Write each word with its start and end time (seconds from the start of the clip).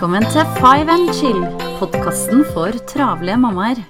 Velkommen 0.00 0.24
til 0.32 0.46
Five 0.56 0.88
and 0.88 1.10
Chill, 1.12 1.42
podkasten 1.76 2.38
for 2.54 2.72
travle 2.88 3.34
mammaer. 3.36 3.82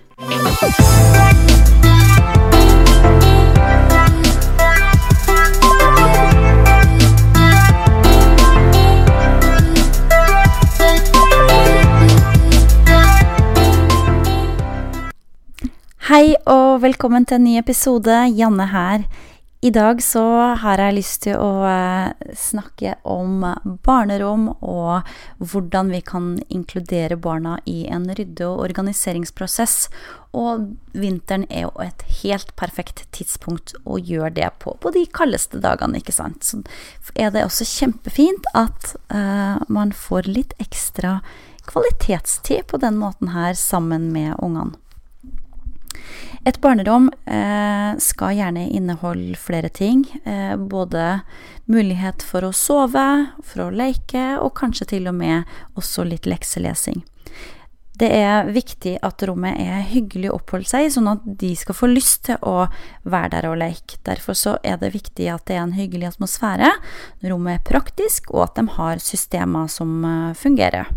Hei 16.09 16.35
og 16.43 16.83
velkommen 16.83 17.23
til 17.23 17.39
en 17.39 17.47
ny 17.47 17.55
episode. 17.63 18.19
Janne 18.35 18.67
her. 18.75 19.07
I 19.63 19.71
dag 19.71 19.99
så 20.03 20.23
har 20.57 20.81
jeg 20.81 20.95
lyst 20.97 21.19
til 21.27 21.37
å 21.37 21.67
eh, 21.69 22.31
snakke 22.33 22.95
om 23.05 23.43
barnerom 23.85 24.47
og 24.65 25.11
hvordan 25.37 25.91
vi 25.93 26.01
kan 26.01 26.31
inkludere 26.49 27.19
barna 27.21 27.59
i 27.69 27.83
en 27.93 28.07
rydde- 28.09 28.49
og 28.49 28.63
organiseringsprosess. 28.65 29.91
Og 30.33 30.65
vinteren 30.97 31.45
er 31.53 31.67
jo 31.67 31.75
et 31.85 32.07
helt 32.23 32.57
perfekt 32.57 33.05
tidspunkt 33.13 33.77
å 33.85 34.01
gjøre 34.01 34.33
det 34.41 34.49
på, 34.65 34.79
på 34.81 34.95
de 34.97 35.05
kaldeste 35.13 35.61
dagene, 35.61 36.01
ikke 36.01 36.17
sant. 36.17 36.41
Så 36.41 36.65
er 37.13 37.29
det 37.35 37.45
også 37.45 37.69
kjempefint 37.69 38.49
at 38.57 38.95
uh, 39.13 39.61
man 39.69 39.93
får 39.93 40.31
litt 40.31 40.57
ekstra 40.63 41.19
kvalitetstid 41.69 42.65
på 42.71 42.81
den 42.81 42.97
måten 42.97 43.35
her 43.37 43.53
sammen 43.53 44.09
med 44.15 44.39
ungene. 44.41 44.81
Et 46.49 46.57
barnerom 46.61 47.11
eh, 47.29 47.99
skal 48.01 48.39
gjerne 48.39 48.65
inneholde 48.73 49.37
flere 49.37 49.69
ting. 49.69 50.07
Eh, 50.25 50.57
både 50.57 51.21
mulighet 51.69 52.25
for 52.25 52.47
å 52.49 52.53
sove, 52.57 53.07
for 53.45 53.67
å 53.67 53.71
leke, 53.75 54.39
og 54.41 54.55
kanskje 54.57 54.89
til 54.95 55.11
og 55.11 55.19
med 55.21 55.51
også 55.77 56.07
litt 56.09 56.29
lekselesing. 56.31 57.03
Det 58.01 58.09
er 58.17 58.49
viktig 58.49 58.95
at 59.05 59.21
rommet 59.29 59.59
er 59.61 59.83
hyggelig 59.91 60.31
å 60.31 60.39
oppholde 60.39 60.71
seg 60.71 60.87
i, 60.87 60.93
sånn 60.95 61.11
at 61.11 61.27
de 61.43 61.51
skal 61.61 61.77
få 61.77 61.91
lyst 61.91 62.23
til 62.31 62.41
å 62.49 62.71
være 63.05 63.35
der 63.35 63.51
og 63.51 63.59
leke. 63.61 63.99
Derfor 64.09 64.39
så 64.39 64.57
er 64.65 64.81
det 64.81 64.95
viktig 64.95 65.29
at 65.29 65.45
det 65.51 65.59
er 65.59 65.67
en 65.67 65.77
hyggelig 65.77 66.15
atmosfære, 66.15 66.73
rommet 67.29 67.59
er 67.59 67.69
praktisk, 67.69 68.33
og 68.33 68.47
at 68.47 68.57
de 68.57 68.65
har 68.79 69.05
systemer 69.05 69.69
som 69.69 70.01
eh, 70.09 70.33
fungerer. 70.41 70.89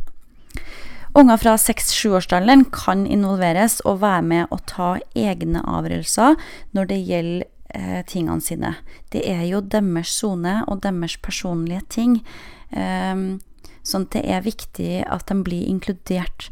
Unger 1.14 1.38
fra 1.38 1.56
6-7-årsalderen 1.62 2.66
kan 2.74 3.06
involveres 3.06 3.78
og 3.86 4.02
være 4.02 4.22
med 4.26 4.54
å 4.54 4.58
ta 4.66 4.96
egne 5.14 5.62
avgjørelser 5.62 6.40
når 6.74 6.90
det 6.90 7.00
gjelder 7.06 7.48
eh, 7.78 8.00
tingene 8.10 8.42
sine. 8.42 8.72
Det 9.14 9.22
er 9.30 9.44
jo 9.46 9.62
deres 9.62 10.10
sone 10.18 10.64
og 10.66 10.82
deres 10.82 11.20
personlige 11.22 11.86
ting. 11.94 12.18
Eh, 12.74 13.38
sånn 13.86 14.08
at 14.08 14.16
det 14.18 14.24
er 14.26 14.48
viktig 14.48 15.04
at 15.06 15.28
de 15.30 15.38
blir 15.46 15.70
inkludert. 15.70 16.50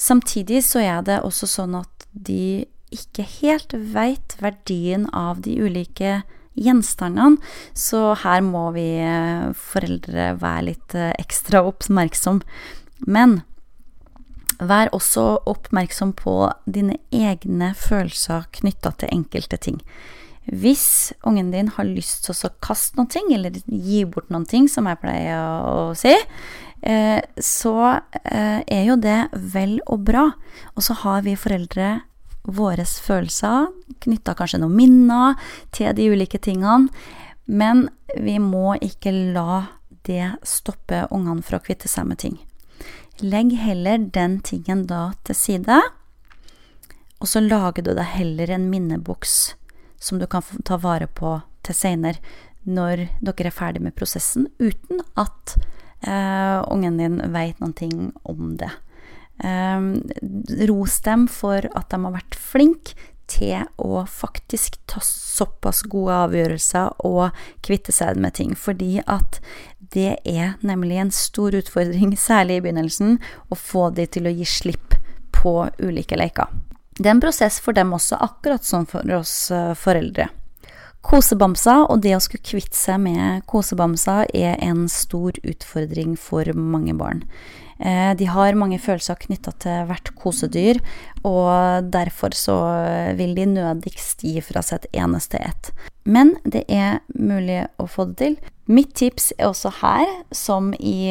Samtidig 0.00 0.62
så 0.64 0.80
er 0.80 1.04
det 1.04 1.20
også 1.26 1.50
sånn 1.50 1.76
at 1.82 2.08
de 2.12 2.64
ikke 2.90 3.26
helt 3.42 3.74
veit 3.92 4.38
verdien 4.40 5.04
av 5.12 5.42
de 5.44 5.58
ulike 5.60 6.22
gjenstandene, 6.58 7.38
så 7.76 8.14
her 8.24 8.40
må 8.44 8.70
vi 8.74 8.88
eh, 9.04 9.52
foreldre 9.54 10.32
være 10.40 10.66
litt 10.72 10.96
eh, 10.96 11.12
ekstra 11.20 11.62
oppmerksom. 11.68 12.40
Men 13.06 13.42
Vær 14.60 14.90
også 14.92 15.40
oppmerksom 15.48 16.12
på 16.18 16.34
dine 16.68 16.98
egne 17.14 17.72
følelser 17.78 18.48
knytta 18.60 18.92
til 19.00 19.14
enkelte 19.14 19.56
ting. 19.56 19.78
Hvis 20.50 21.12
ungen 21.24 21.52
din 21.52 21.70
har 21.76 21.86
lyst 21.86 22.26
til 22.26 22.34
å 22.34 22.50
kaste 22.64 22.98
noen 22.98 23.10
ting, 23.12 23.30
eller 23.32 23.54
gi 23.64 24.02
bort 24.08 24.30
noen 24.32 24.48
ting, 24.48 24.68
som 24.68 24.88
jeg 24.88 25.00
pleier 25.00 25.38
å 25.38 25.92
si, 25.96 26.12
eh, 26.82 27.20
så 27.36 27.74
eh, 28.24 28.60
er 28.66 28.84
jo 28.88 28.98
det 29.00 29.30
vel 29.32 29.78
og 29.86 30.04
bra. 30.08 30.26
Og 30.74 30.84
så 30.84 30.96
har 31.04 31.22
vi 31.24 31.38
foreldre 31.38 32.00
våre 32.42 32.84
følelser, 32.88 33.68
knytta 34.02 34.34
kanskje 34.36 34.62
noen 34.62 34.76
minner 34.76 35.40
til 35.76 35.92
de 35.96 36.08
ulike 36.10 36.40
tingene. 36.42 36.90
Men 37.46 37.88
vi 38.16 38.38
må 38.42 38.74
ikke 38.80 39.12
la 39.36 39.64
det 40.08 40.32
stoppe 40.46 41.04
ungene 41.12 41.44
fra 41.44 41.60
å 41.60 41.64
kvitte 41.64 41.88
seg 41.90 42.08
med 42.08 42.20
ting. 42.22 42.38
Legg 43.20 43.52
heller 43.52 43.98
den 43.98 44.38
tingen 44.40 44.86
da 44.88 45.10
til 45.28 45.36
side, 45.36 45.80
og 47.20 47.28
så 47.28 47.42
lager 47.44 47.84
du 47.84 47.92
deg 47.92 48.14
heller 48.14 48.52
en 48.54 48.70
minneboks 48.72 49.54
som 50.00 50.20
du 50.20 50.24
kan 50.30 50.44
ta 50.64 50.78
vare 50.80 51.04
på 51.04 51.34
til 51.66 51.76
seinere, 51.76 52.16
når 52.64 53.06
dere 53.20 53.50
er 53.50 53.56
ferdig 53.56 53.82
med 53.84 53.96
prosessen, 53.96 54.46
uten 54.60 55.02
at 55.20 55.56
eh, 56.00 56.60
ungen 56.72 56.96
din 57.00 57.20
veit 57.32 57.60
noe 57.60 57.90
om 58.24 58.56
det. 58.60 58.70
Eh, 59.44 59.84
ros 60.72 61.00
dem 61.04 61.28
for 61.28 61.68
at 61.76 61.92
de 61.92 62.00
har 62.00 62.16
vært 62.16 62.40
flinke 62.40 62.96
til 63.30 63.66
å 63.80 64.04
faktisk 64.10 64.78
ta 64.90 65.02
såpass 65.04 65.82
gode 65.90 66.16
avgjørelser 66.26 67.04
og 67.06 67.36
kvitte 67.64 67.94
seg 67.94 68.18
med 68.20 68.36
ting, 68.38 68.56
fordi 68.58 69.00
at 69.06 69.40
det 69.94 70.18
er 70.28 70.56
nemlig 70.66 71.00
en 71.02 71.14
stor 71.14 71.54
utfordring, 71.56 72.16
særlig 72.28 72.60
i 72.60 72.64
begynnelsen, 72.66 73.18
å 73.48 73.58
få 73.58 73.88
de 73.94 74.06
til 74.06 74.28
å 74.28 74.34
gi 74.34 74.48
slipp 74.48 74.98
på 75.34 75.54
ulike 75.80 76.18
leker. 76.18 76.50
Det 77.00 77.08
er 77.08 77.16
en 77.16 77.22
prosess 77.22 77.60
for 77.64 77.76
dem 77.76 77.94
også, 77.96 78.18
akkurat 78.20 78.66
som 78.66 78.84
for 78.88 79.06
oss 79.16 79.50
eh, 79.54 79.72
foreldre. 79.78 80.28
Kosebamser 81.00 81.86
og 81.88 82.02
det 82.04 82.12
å 82.12 82.20
skulle 82.20 82.44
kvitte 82.44 82.76
seg 82.76 83.00
med 83.00 83.46
kosebamser 83.48 84.28
er 84.36 84.58
en 84.60 84.84
stor 84.92 85.32
utfordring 85.48 86.12
for 86.20 86.50
mange 86.52 86.92
barn. 86.98 87.22
Eh, 87.80 88.12
de 88.16 88.28
har 88.28 88.58
mange 88.58 88.78
følelser 88.82 89.18
knytta 89.24 89.54
til 89.62 89.88
hvert 89.88 90.12
kosedyr, 90.18 90.80
og 91.24 91.88
derfor 91.92 92.36
så 92.36 92.58
vil 93.18 93.34
de 93.36 93.48
nødigst 93.56 94.24
gi 94.24 94.40
fra 94.44 94.62
seg 94.64 94.84
et 94.84 95.02
eneste 95.04 95.40
ett. 95.40 95.72
Men 96.04 96.34
det 96.44 96.64
er 96.68 97.00
mulig 97.16 97.64
å 97.80 97.88
få 97.88 98.08
det 98.10 98.16
til. 98.20 98.38
Mitt 98.70 98.92
tips 99.00 99.32
er 99.36 99.48
også 99.48 99.72
her, 99.80 100.06
som 100.30 100.70
i 100.78 101.10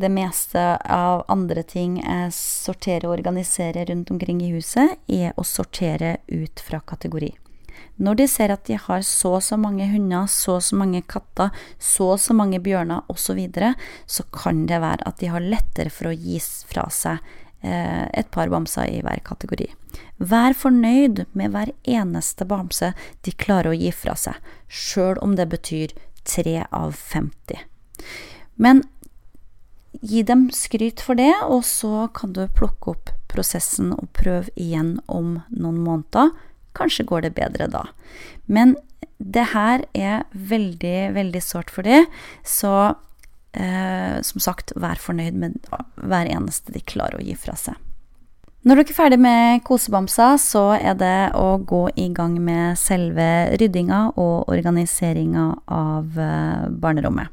det 0.00 0.10
meste 0.10 0.62
av 0.82 1.22
andre 1.30 1.62
ting 1.62 2.00
jeg 2.00 2.32
sorterer 2.34 3.06
og 3.06 3.18
organiserer 3.20 3.86
rundt 3.92 4.10
omkring 4.10 4.42
i 4.42 4.52
huset, 4.56 4.96
er 5.06 5.36
å 5.38 5.46
sortere 5.46 6.16
ut 6.32 6.62
fra 6.66 6.82
kategori. 6.82 7.30
Når 7.96 8.18
de 8.20 8.26
ser 8.28 8.52
at 8.52 8.66
de 8.68 8.76
har 8.80 9.04
så 9.06 9.36
og 9.38 9.44
så 9.44 9.56
mange 9.60 9.88
hunder, 9.90 10.28
så 10.28 10.58
og 10.58 10.64
så 10.66 10.76
mange 10.76 11.02
katter, 11.08 11.54
så 11.78 12.12
og 12.14 12.20
så 12.20 12.36
mange 12.36 12.60
bjørner 12.62 13.06
osv., 13.08 13.24
så, 13.26 13.34
videre, 13.34 13.72
så 14.06 14.22
kan 14.30 14.66
det 14.70 14.78
være 14.80 15.02
at 15.08 15.18
de 15.18 15.32
har 15.32 15.42
lettere 15.42 15.90
for 15.90 16.10
å 16.10 16.14
gi 16.14 16.38
fra 16.38 16.86
seg 16.94 17.18
eh, 17.66 18.06
et 18.14 18.28
par 18.30 18.52
bamser 18.52 18.86
i 18.92 19.00
hver 19.02 19.22
kategori. 19.26 19.66
Vær 20.18 20.54
fornøyd 20.56 21.24
med 21.36 21.52
hver 21.52 21.72
eneste 21.82 22.46
bamse 22.48 22.92
de 23.26 23.34
klarer 23.34 23.72
å 23.72 23.76
gi 23.76 23.90
fra 23.92 24.14
seg, 24.16 24.38
sjøl 24.68 25.18
om 25.24 25.34
det 25.36 25.48
betyr 25.52 25.96
3 26.26 26.68
av 26.70 26.94
50. 26.94 27.64
Men 28.62 28.84
gi 30.00 30.22
dem 30.22 30.48
skryt 30.52 31.02
for 31.02 31.18
det, 31.18 31.32
og 31.44 31.64
så 31.64 32.06
kan 32.14 32.34
du 32.36 32.44
plukke 32.54 32.94
opp 32.94 33.12
prosessen 33.32 33.92
og 33.96 34.10
prøve 34.16 34.52
igjen 34.60 34.96
om 35.06 35.40
noen 35.50 35.80
måneder 35.82 36.32
Kanskje 36.76 37.06
går 37.08 37.26
det 37.26 37.34
bedre 37.38 37.68
da. 37.72 37.86
Men 38.46 38.76
det 39.18 39.48
her 39.54 39.86
er 39.96 40.26
veldig, 40.32 41.14
veldig 41.16 41.42
sårt 41.42 41.72
for 41.72 41.86
dem, 41.86 42.04
så 42.44 42.74
eh, 43.56 44.20
som 44.22 44.42
sagt, 44.44 44.74
vær 44.76 45.00
fornøyd 45.00 45.40
med 45.40 45.56
hver 45.96 46.28
eneste 46.28 46.74
de 46.74 46.84
klarer 46.84 47.20
å 47.20 47.24
gi 47.24 47.36
fra 47.40 47.56
seg. 47.58 47.80
Når 48.66 48.80
dere 48.80 48.90
er 48.90 48.96
ferdig 48.98 49.16
med 49.22 49.60
kosebamsa, 49.62 50.32
så 50.42 50.72
er 50.74 50.96
det 50.98 51.30
å 51.38 51.54
gå 51.62 51.84
i 52.02 52.08
gang 52.10 52.34
med 52.42 52.74
selve 52.80 53.54
ryddinga 53.60 54.00
og 54.18 54.50
organiseringa 54.50 55.44
av 55.70 56.18
eh, 56.18 56.64
barnerommet. 56.74 57.30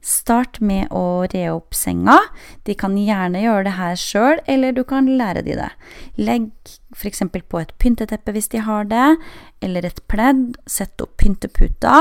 Start 0.00 0.60
med 0.64 0.88
å 0.96 1.26
re 1.28 1.42
opp 1.52 1.76
senga. 1.76 2.16
De 2.64 2.74
kan 2.78 2.96
gjerne 2.96 3.42
gjøre 3.42 3.66
det 3.66 3.74
her 3.76 3.98
sjøl, 4.00 4.40
eller 4.48 4.72
du 4.72 4.80
kan 4.88 5.10
lære 5.20 5.42
de 5.44 5.58
det. 5.58 5.68
Legg 6.16 6.48
f.eks. 6.96 7.20
på 7.28 7.60
et 7.60 7.74
pynteteppe 7.78 8.32
hvis 8.32 8.48
de 8.54 8.62
har 8.64 8.88
det, 8.88 9.18
eller 9.60 9.84
et 9.84 10.00
pledd. 10.08 10.56
Sett 10.64 11.04
opp 11.04 11.18
pynteputa. 11.20 12.00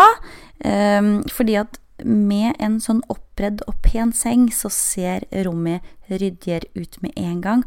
Um, 0.63 1.19
fordi 1.27 1.59
at 1.59 1.79
med 2.03 2.55
en 2.63 2.79
sånn 2.79 3.01
oppredd 3.11 3.65
og 3.67 3.81
pen 3.83 4.13
seng, 4.15 4.47
så 4.51 4.71
ser 4.71 5.25
rommet 5.45 5.83
ryddigere 6.07 6.71
ut 6.79 7.01
med 7.03 7.15
en 7.19 7.41
gang, 7.43 7.65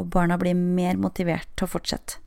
og 0.00 0.08
barna 0.14 0.38
blir 0.40 0.56
mer 0.56 0.96
motivert 0.96 1.50
til 1.54 1.68
å 1.68 1.74
fortsette. 1.76 2.20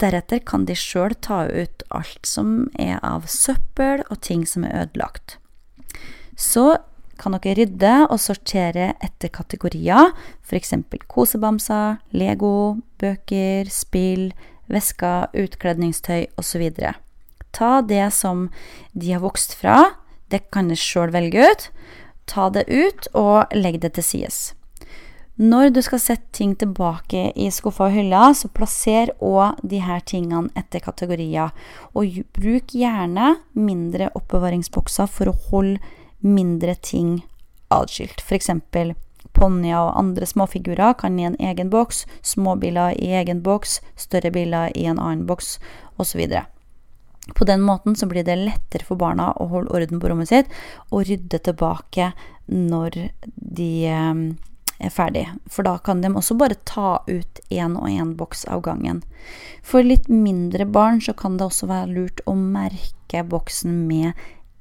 Deretter 0.00 0.42
kan 0.44 0.66
de 0.66 0.74
sjøl 0.76 1.14
ta 1.22 1.44
ut 1.46 1.84
alt 1.94 2.26
som 2.26 2.68
er 2.80 2.98
av 3.06 3.28
søppel 3.30 4.02
og 4.10 4.20
ting 4.26 4.44
som 4.48 4.66
er 4.66 4.84
ødelagt. 4.84 5.38
Så 6.36 6.76
kan 7.20 7.36
dere 7.36 7.54
rydde 7.60 7.94
og 8.08 8.18
sortere 8.18 8.92
etter 9.04 9.30
kategorier, 9.34 10.12
f.eks. 10.42 10.74
kosebamser, 11.10 12.00
Lego, 12.10 12.80
bøker, 12.98 13.70
spill, 13.70 14.32
vesker, 14.70 15.30
utkledningstøy 15.34 16.26
osv. 16.40 16.64
Ta 17.54 17.70
det 17.86 18.08
som 18.16 18.48
de 18.92 19.14
har 19.14 19.22
vokst 19.22 19.54
fra, 19.60 19.94
det 20.30 20.48
kan 20.54 20.72
dere 20.72 20.80
sjøl 20.80 21.14
velge 21.14 21.46
ut. 21.46 21.70
Ta 22.26 22.48
det 22.50 22.66
ut 22.72 23.08
og 23.14 23.54
legg 23.54 23.82
det 23.82 23.94
til 23.98 24.06
sides. 24.06 24.44
Når 25.34 25.72
du 25.74 25.80
skal 25.82 25.98
sette 25.98 26.30
ting 26.36 26.52
tilbake 26.54 27.32
i 27.34 27.48
skuffa 27.50 27.88
og 27.88 27.96
hylla, 27.96 28.28
så 28.38 28.46
plasser 28.54 29.10
òg 29.18 29.58
de 29.66 29.80
her 29.82 30.02
tingene 30.06 30.52
etter 30.54 30.82
kategorier. 30.82 31.50
Og 31.98 32.22
bruk 32.38 32.70
gjerne 32.70 33.34
mindre 33.58 34.12
oppbevaringsbokser 34.14 35.10
for 35.10 35.32
å 35.32 35.38
holde 35.50 35.82
mindre 36.24 36.74
ting 36.74 37.22
atskilt. 37.74 38.20
F.eks. 38.20 38.50
ponnier 39.34 39.80
og 39.80 39.98
andre 39.98 40.26
småfigurer 40.28 40.96
kan 41.00 41.18
i 41.18 41.26
en 41.28 41.36
egen 41.42 41.70
boks, 41.70 42.04
småbiler 42.22 42.96
i 43.02 43.12
egen 43.20 43.42
boks, 43.42 43.80
større 43.96 44.30
biler 44.34 44.72
i 44.78 44.86
en 44.90 44.98
annen 44.98 45.26
boks, 45.26 45.58
osv. 45.98 46.26
På 47.34 47.44
den 47.48 47.62
måten 47.64 47.96
så 47.96 48.06
blir 48.06 48.24
det 48.24 48.36
lettere 48.36 48.84
for 48.84 49.00
barna 49.00 49.32
å 49.40 49.48
holde 49.48 49.72
orden 49.72 50.00
på 50.00 50.10
rommet 50.10 50.28
sitt 50.28 50.50
og 50.90 51.06
rydde 51.08 51.40
tilbake 51.46 52.10
når 52.52 52.98
de 53.34 53.70
eh, 53.88 54.20
er 54.78 54.92
ferdig. 54.92 55.24
For 55.48 55.64
da 55.64 55.78
kan 55.80 56.02
de 56.02 56.12
også 56.12 56.36
bare 56.36 56.60
ta 56.68 56.98
ut 57.08 57.40
én 57.48 57.78
og 57.80 57.88
én 57.88 58.14
boks 58.18 58.44
av 58.52 58.64
gangen. 58.66 59.02
For 59.64 59.86
litt 59.86 60.10
mindre 60.12 60.66
barn 60.68 61.00
så 61.00 61.16
kan 61.16 61.38
det 61.38 61.48
også 61.48 61.70
være 61.70 61.92
lurt 61.94 62.24
å 62.28 62.36
merke 62.36 63.24
boksen 63.24 63.84
med 63.88 64.12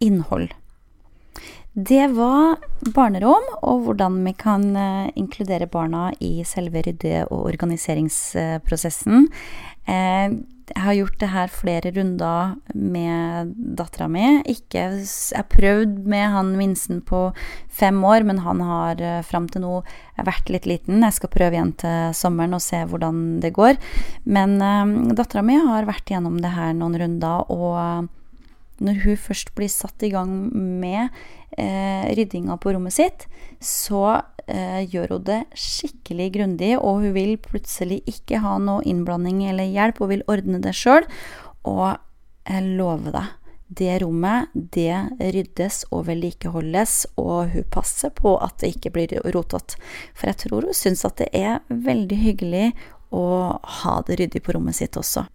innhold. 0.03 0.53
Det 1.73 2.05
var 2.13 2.59
barnerom, 2.93 3.45
og 3.65 3.87
hvordan 3.87 4.19
vi 4.27 4.35
kan 4.37 4.65
uh, 4.77 5.09
inkludere 5.17 5.65
barna 5.65 6.11
i 6.21 6.43
selve 6.45 6.83
rydde- 6.85 7.25
og 7.31 7.47
organiseringsprosessen. 7.49 9.25
Uh, 9.89 10.37
jeg 10.69 10.79
har 10.85 10.95
gjort 10.95 11.17
det 11.19 11.31
her 11.33 11.49
flere 11.51 11.91
runder 11.97 12.53
med 12.77 13.57
dattera 13.57 14.05
mi. 14.07 14.27
Ikke, 14.45 14.85
jeg 14.85 15.09
har 15.33 15.49
prøvd 15.49 15.97
med 16.05 16.29
han 16.37 16.53
minsten 16.61 17.01
på 17.01 17.25
fem 17.73 17.97
år, 18.05 18.21
men 18.21 18.45
han 18.45 18.61
har 18.61 19.01
uh, 19.01 19.25
fram 19.25 19.49
til 19.49 19.65
nå 19.65 19.81
vært 20.21 20.53
litt 20.53 20.69
liten. 20.69 21.01
Jeg 21.01 21.17
skal 21.17 21.33
prøve 21.33 21.57
igjen 21.57 21.73
til 21.81 22.13
sommeren 22.13 22.53
og 22.53 22.61
se 22.61 22.85
hvordan 22.85 23.39
det 23.41 23.55
går. 23.57 23.81
Men 24.29 24.59
dattera 25.17 25.41
mi 25.41 25.57
har 25.57 25.89
vært 25.89 26.13
gjennom 26.13 26.37
det 26.37 26.53
her 26.53 26.77
noen 26.77 27.01
runder, 27.01 27.49
og 27.49 28.13
når 28.83 29.01
hun 29.05 29.19
først 29.19 29.53
blir 29.57 29.71
satt 29.71 30.03
i 30.05 30.11
gang 30.13 30.31
med 30.53 31.07
eh, 31.57 32.09
ryddinga 32.17 32.57
på 32.61 32.73
rommet 32.75 32.95
sitt, 32.95 33.27
så 33.63 34.21
eh, 34.47 34.83
gjør 34.89 35.17
hun 35.17 35.27
det 35.29 35.41
skikkelig 35.57 36.31
grundig, 36.37 36.73
og 36.79 37.03
hun 37.03 37.15
vil 37.15 37.37
plutselig 37.41 38.01
ikke 38.09 38.43
ha 38.43 38.57
noe 38.61 38.83
innblanding 38.87 39.45
eller 39.49 39.71
hjelp, 39.71 40.01
og 40.03 40.11
vil 40.13 40.27
ordne 40.31 40.61
det 40.63 40.75
sjøl. 40.77 41.07
Og 41.69 41.95
jeg 42.49 42.75
lover 42.77 43.15
deg, 43.15 43.31
det 43.73 43.93
rommet, 44.03 44.51
det 44.53 44.97
ryddes 45.33 45.83
og 45.91 46.07
vedlikeholdes, 46.09 46.97
og 47.21 47.53
hun 47.55 47.69
passer 47.73 48.11
på 48.13 48.35
at 48.43 48.59
det 48.61 48.75
ikke 48.75 48.93
blir 48.97 49.15
rotete. 49.33 49.79
For 50.13 50.29
jeg 50.29 50.43
tror 50.43 50.67
hun 50.67 50.77
syns 50.77 51.05
at 51.07 51.21
det 51.21 51.31
er 51.37 51.63
veldig 51.69 52.19
hyggelig 52.25 52.67
å 53.13 53.25
ha 53.81 53.95
det 54.07 54.19
ryddig 54.19 54.43
på 54.43 54.57
rommet 54.57 54.77
sitt 54.77 54.97
også. 54.99 55.25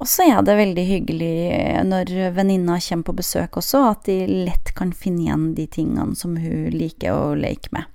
Og 0.00 0.08
så 0.08 0.24
er 0.30 0.40
det 0.44 0.56
veldig 0.56 0.84
hyggelig 0.88 1.34
eh, 1.52 1.80
når 1.84 2.32
venninna 2.36 2.78
kommer 2.80 3.10
på 3.10 3.18
besøk 3.20 3.60
også, 3.60 3.84
at 3.92 4.06
de 4.08 4.22
lett 4.48 4.72
kan 4.76 4.94
finne 4.96 5.26
igjen 5.26 5.48
de 5.58 5.66
tingene 5.68 6.16
som 6.16 6.38
hun 6.40 6.70
liker 6.72 7.12
å 7.12 7.34
leke 7.36 7.72
med. 7.76 7.88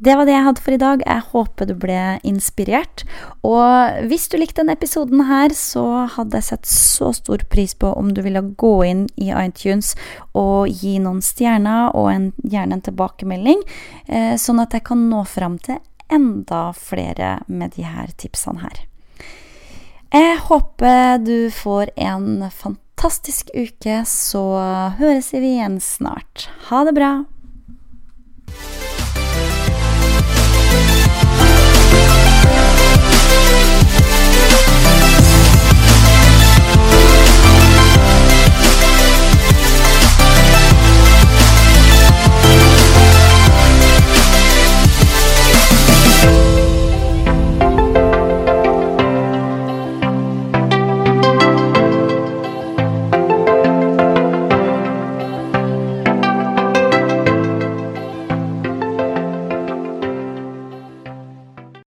Det 0.00 0.14
var 0.16 0.24
det 0.24 0.32
jeg 0.32 0.44
hadde 0.46 0.62
for 0.64 0.72
i 0.72 0.80
dag. 0.80 1.02
Jeg 1.04 1.24
håper 1.28 1.66
du 1.68 1.74
ble 1.76 2.00
inspirert. 2.24 3.02
Og 3.44 4.06
hvis 4.08 4.30
du 4.32 4.38
likte 4.40 4.62
denne 4.62 4.72
episoden 4.78 5.26
her, 5.28 5.52
så 5.52 6.06
hadde 6.14 6.40
jeg 6.40 6.48
sett 6.48 6.70
så 6.72 7.10
stor 7.12 7.44
pris 7.52 7.76
på 7.76 7.92
om 7.92 8.14
du 8.16 8.22
ville 8.24 8.40
gå 8.40 8.72
inn 8.88 9.04
i 9.20 9.28
iTunes 9.28 9.92
og 10.32 10.72
gi 10.72 10.96
noen 11.04 11.20
stjerner, 11.24 11.92
og 11.92 12.08
en, 12.14 12.28
gjerne 12.40 12.78
en 12.78 12.86
tilbakemelding, 12.88 13.60
eh, 14.08 14.34
sånn 14.40 14.64
at 14.64 14.78
jeg 14.78 14.88
kan 14.88 15.04
nå 15.12 15.26
fram 15.28 15.60
til 15.60 15.82
enda 16.10 16.70
flere 16.72 17.42
med 17.52 17.76
de 17.76 17.84
her 17.84 18.08
tipsene 18.16 18.64
her. 18.64 18.86
Jeg 20.10 20.38
håper 20.42 21.20
du 21.22 21.50
får 21.54 21.92
en 21.94 22.42
fantastisk 22.50 23.52
uke, 23.54 24.00
så 24.10 24.42
høres 24.98 25.30
vi 25.30 25.52
igjen 25.54 25.78
snart. 25.78 26.48
Ha 26.66 26.82
det 26.88 26.96
bra! 26.98 27.12